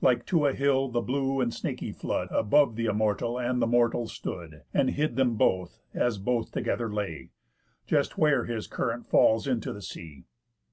Like 0.00 0.24
to 0.26 0.46
a 0.46 0.52
hill, 0.52 0.86
the 0.90 1.00
blue 1.00 1.40
and 1.40 1.52
snaky 1.52 1.90
flood 1.90 2.28
Above 2.30 2.76
th' 2.76 2.86
immortal 2.86 3.36
and 3.36 3.60
the 3.60 3.66
mortal 3.66 4.06
stood, 4.06 4.62
And 4.72 4.90
hid 4.90 5.16
them 5.16 5.34
both, 5.34 5.80
as 5.92 6.18
both 6.18 6.52
together 6.52 6.88
lay, 6.94 7.30
Just 7.88 8.16
where 8.16 8.44
his 8.44 8.68
current 8.68 9.08
falls 9.08 9.48
into 9.48 9.72
the 9.72 9.82
sea. 9.82 10.22